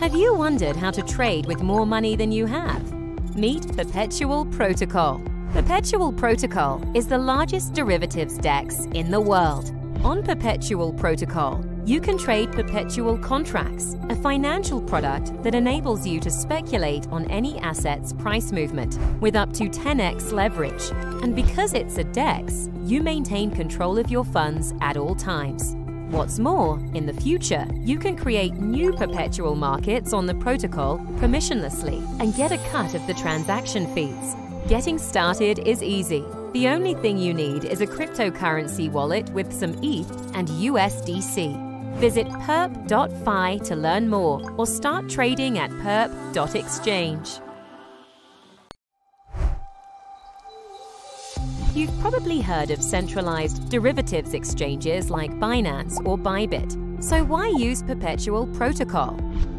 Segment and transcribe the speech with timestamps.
[0.00, 2.94] Have you wondered how to trade with more money than you have?
[3.34, 5.20] Meet Perpetual Protocol.
[5.52, 9.74] Perpetual Protocol is the largest derivatives DEX in the world.
[10.04, 16.30] On Perpetual Protocol, you can trade perpetual contracts, a financial product that enables you to
[16.30, 20.92] speculate on any asset's price movement with up to 10x leverage.
[21.24, 25.74] And because it's a DEX, you maintain control of your funds at all times.
[26.10, 32.00] What's more, in the future, you can create new perpetual markets on the protocol permissionlessly
[32.18, 34.34] and get a cut of the transaction fees.
[34.68, 36.24] Getting started is easy.
[36.54, 41.96] The only thing you need is a cryptocurrency wallet with some ETH and USDC.
[41.96, 47.40] Visit perp.fi to learn more or start trading at perp.exchange.
[51.78, 57.04] You've probably heard of centralized derivatives exchanges like Binance or Bybit.
[57.04, 59.16] So why use Perpetual Protocol?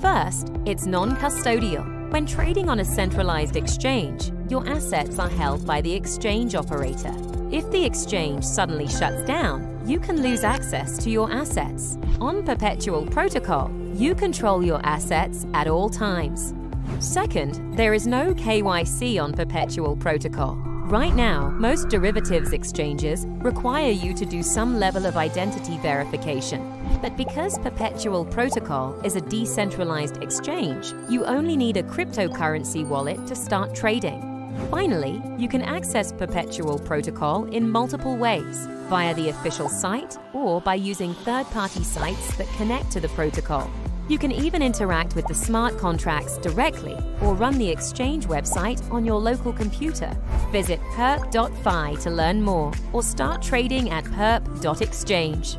[0.00, 2.10] First, it's non-custodial.
[2.10, 7.14] When trading on a centralized exchange, your assets are held by the exchange operator.
[7.52, 11.96] If the exchange suddenly shuts down, you can lose access to your assets.
[12.20, 16.54] On Perpetual Protocol, you control your assets at all times.
[16.98, 20.69] Second, there is no KYC on Perpetual Protocol.
[20.90, 26.60] Right now, most derivatives exchanges require you to do some level of identity verification.
[27.00, 33.36] But because Perpetual Protocol is a decentralized exchange, you only need a cryptocurrency wallet to
[33.36, 34.20] start trading.
[34.68, 40.74] Finally, you can access Perpetual Protocol in multiple ways via the official site or by
[40.74, 43.70] using third party sites that connect to the protocol.
[44.10, 49.04] You can even interact with the smart contracts directly or run the exchange website on
[49.04, 50.10] your local computer.
[50.50, 55.56] Visit perp.fi to learn more or start trading at perp.exchange.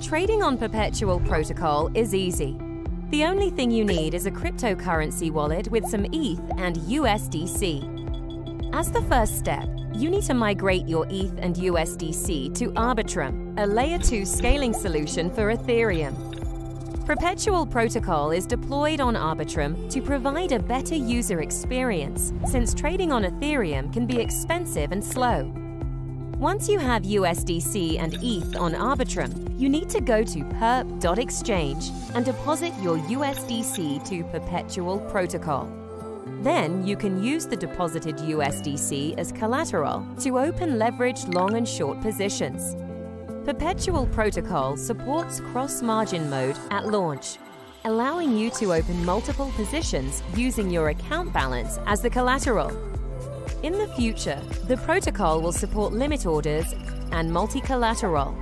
[0.00, 2.56] Trading on Perpetual Protocol is easy.
[3.10, 7.96] The only thing you need is a cryptocurrency wallet with some ETH and USDC.
[8.72, 13.66] As the first step, you need to migrate your ETH and USDC to Arbitrum, a
[13.66, 16.14] Layer 2 scaling solution for Ethereum.
[17.06, 23.24] Perpetual Protocol is deployed on Arbitrum to provide a better user experience, since trading on
[23.24, 25.50] Ethereum can be expensive and slow.
[26.38, 32.24] Once you have USDC and ETH on Arbitrum, you need to go to perp.exchange and
[32.26, 35.85] deposit your USDC to Perpetual Protocol.
[36.46, 42.00] Then you can use the deposited USDC as collateral to open leveraged long and short
[42.00, 42.76] positions.
[43.44, 47.38] Perpetual Protocol supports cross-margin mode at launch,
[47.84, 52.70] allowing you to open multiple positions using your account balance as the collateral.
[53.64, 56.76] In the future, the protocol will support limit orders
[57.10, 58.38] and multi-collateral.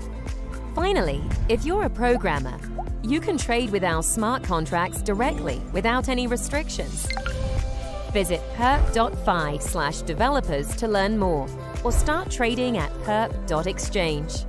[0.75, 2.59] Finally, if you're a programmer,
[3.03, 7.09] you can trade with our smart contracts directly without any restrictions.
[8.15, 11.49] Visit perp.fi slash developers to learn more
[11.83, 14.45] or start trading at perp.exchange.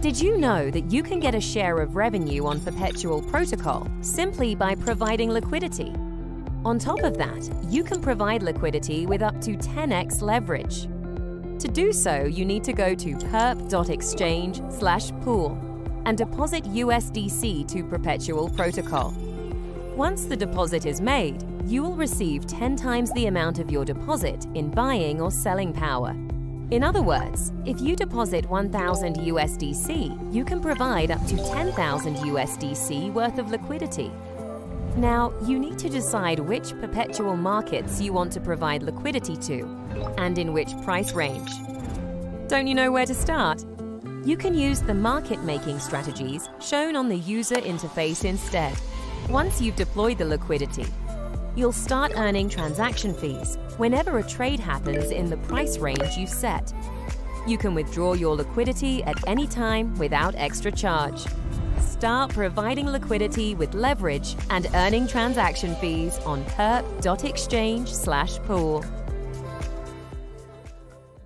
[0.00, 4.54] Did you know that you can get a share of revenue on Perpetual Protocol simply
[4.54, 5.92] by providing liquidity?
[6.64, 10.84] On top of that, you can provide liquidity with up to 10x leverage.
[11.60, 15.69] To do so, you need to go to perp.exchange slash pool
[16.06, 19.14] and deposit USDC to Perpetual Protocol.
[19.96, 24.46] Once the deposit is made, you will receive 10 times the amount of your deposit
[24.54, 26.16] in buying or selling power.
[26.70, 33.12] In other words, if you deposit 1,000 USDC, you can provide up to 10,000 USDC
[33.12, 34.12] worth of liquidity.
[34.96, 39.64] Now, you need to decide which perpetual markets you want to provide liquidity to,
[40.18, 41.50] and in which price range.
[42.48, 43.64] Don't you know where to start?
[44.22, 48.76] You can use the market-making strategies shown on the user interface instead.
[49.30, 50.84] Once you've deployed the liquidity,
[51.56, 56.70] you'll start earning transaction fees whenever a trade happens in the price range you set.
[57.46, 61.24] You can withdraw your liquidity at any time without extra charge.
[61.78, 68.84] Start providing liquidity with leverage and earning transaction fees on perp.exchange/pool.